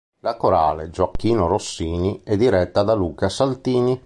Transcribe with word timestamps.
La 0.21 0.35
Corale 0.35 0.89
Gioachino 0.89 1.45
Rossini 1.45 2.21
è 2.23 2.35
diretta 2.35 2.81
da 2.81 2.93
Luca 2.95 3.29
Saltini. 3.29 3.99